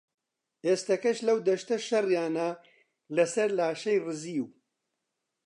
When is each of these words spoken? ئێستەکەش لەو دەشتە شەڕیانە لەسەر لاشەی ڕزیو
ئێستەکەش 0.65 1.17
لەو 1.27 1.37
دەشتە 1.47 1.75
شەڕیانە 1.87 2.49
لەسەر 3.15 3.49
لاشەی 3.59 4.01
ڕزیو 4.05 4.45